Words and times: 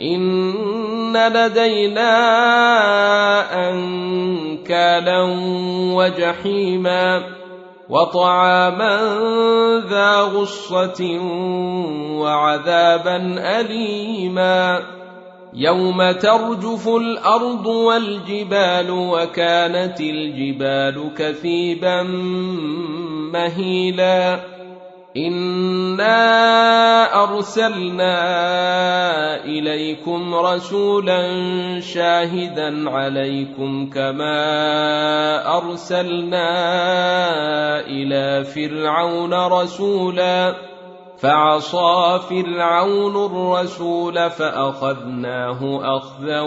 ان 0.00 1.16
لدينا 1.16 2.10
انكالا 3.70 5.22
وجحيما 5.94 7.22
وطعاما 7.88 8.98
ذا 9.90 10.14
غصه 10.20 11.18
وعذابا 12.12 13.16
اليما 13.60 14.82
يوم 15.54 16.12
ترجف 16.12 16.88
الأرض 16.88 17.66
والجبال 17.66 18.90
وكانت 18.90 20.00
الجبال 20.00 21.10
كثيبا 21.16 22.02
مهيلا 23.32 24.40
انا 25.16 26.14
ارسلنا 27.24 28.14
اليكم 29.44 30.34
رسولا 30.34 31.20
شاهدا 31.80 32.90
عليكم 32.90 33.90
كما 33.90 34.36
ارسلنا 35.56 36.50
إلى 37.86 38.44
فرعون 38.44 39.34
رسولا 39.34 40.54
فعصى 41.18 42.20
فرعون 42.30 43.16
الرسول 43.26 44.30
فاخذناه 44.30 45.80
اخذا 45.96 46.40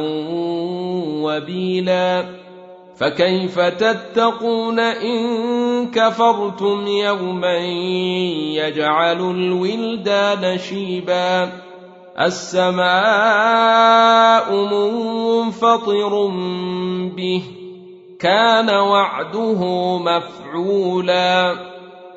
وبيلا 1.24 2.41
فكيف 3.02 3.60
تتقون 3.60 4.80
إن 4.80 5.92
كفرتم 5.92 6.88
يوما 6.88 7.58
يجعل 8.56 9.22
الولدان 9.22 10.58
شيبا؟ 10.58 11.50
السماء 12.20 12.86
منفطر 14.56 16.28
به 17.16 17.44
كان 18.20 18.70
وعده 18.70 19.98
مفعولا. 19.98 21.56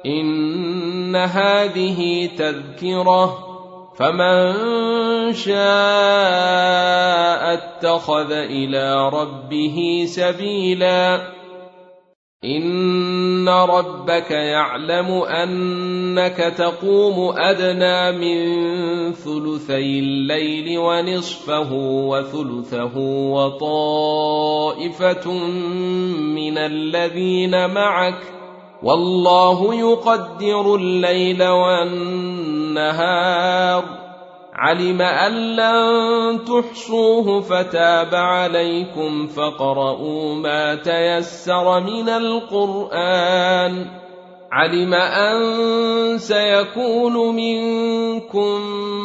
إن 0.06 1.16
هذه 1.16 2.30
تذكرة 2.38 3.38
فمن 3.96 4.52
شاء 5.32 6.93
اتخذ 7.54 8.32
إلى 8.32 9.08
ربه 9.08 10.04
سبيلا. 10.06 11.34
إن 12.44 13.48
ربك 13.48 14.30
يعلم 14.30 15.12
أنك 15.12 16.36
تقوم 16.36 17.38
أدنى 17.38 18.12
من 18.12 18.52
ثلثي 19.12 19.98
الليل 19.98 20.78
ونصفه 20.78 21.72
وثلثه 21.82 22.98
وطائفة 23.30 25.32
من 26.12 26.58
الذين 26.58 27.70
معك. 27.70 28.18
والله 28.82 29.74
يقدر 29.74 30.74
الليل 30.74 31.48
والنهار. 31.48 32.84
علم 34.54 35.02
أن 35.02 35.56
لن 35.56 36.44
تحصوه 36.44 37.40
فتاب 37.40 38.14
عليكم 38.14 39.26
فاقرؤوا 39.26 40.34
ما 40.34 40.74
تيسر 40.74 41.80
من 41.80 42.08
القرآن. 42.08 44.03
علم 44.54 44.94
أن 44.94 46.18
سيكون 46.18 47.36
منكم 47.36 48.60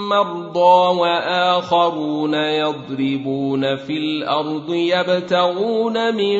مرضى 0.09 0.99
وآخرون 0.99 2.33
يضربون 2.33 3.75
في 3.75 3.97
الأرض 3.97 4.73
يبتغون 4.73 6.15
من 6.15 6.39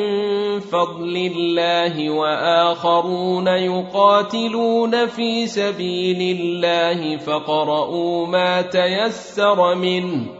فضل 0.60 1.30
الله 1.36 2.10
وآخرون 2.10 3.46
يقاتلون 3.46 5.06
في 5.06 5.46
سبيل 5.46 6.38
الله 6.40 7.16
فاقرؤوا 7.16 8.26
ما 8.26 8.62
تيسر 8.62 9.74
منه 9.74 10.39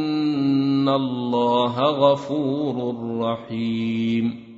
الله 0.89 1.75
غفور 1.81 2.95
رحيم 3.19 4.50